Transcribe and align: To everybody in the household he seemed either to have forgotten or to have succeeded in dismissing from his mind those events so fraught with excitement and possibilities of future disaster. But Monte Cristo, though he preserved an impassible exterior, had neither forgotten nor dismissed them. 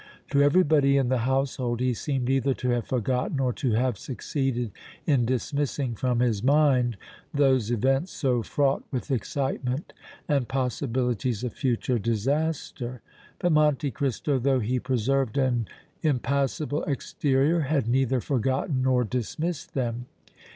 To 0.31 0.41
everybody 0.41 0.97
in 0.97 1.09
the 1.09 1.19
household 1.29 1.79
he 1.79 1.93
seemed 1.93 2.27
either 2.27 2.55
to 2.55 2.69
have 2.71 2.87
forgotten 2.87 3.39
or 3.39 3.53
to 3.53 3.73
have 3.73 3.99
succeeded 3.99 4.71
in 5.05 5.25
dismissing 5.27 5.93
from 5.93 6.21
his 6.21 6.41
mind 6.41 6.97
those 7.35 7.69
events 7.69 8.11
so 8.11 8.41
fraught 8.41 8.81
with 8.89 9.11
excitement 9.11 9.93
and 10.27 10.47
possibilities 10.47 11.43
of 11.43 11.53
future 11.53 11.99
disaster. 11.99 13.03
But 13.37 13.51
Monte 13.51 13.91
Cristo, 13.91 14.39
though 14.39 14.59
he 14.59 14.79
preserved 14.79 15.37
an 15.37 15.67
impassible 16.01 16.81
exterior, 16.85 17.59
had 17.59 17.87
neither 17.87 18.19
forgotten 18.21 18.81
nor 18.81 19.03
dismissed 19.03 19.75
them. 19.75 20.07